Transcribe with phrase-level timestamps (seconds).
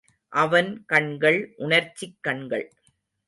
[0.33, 2.65] அவன் கண்கள் உணர்ச்சிக் கண்கள்.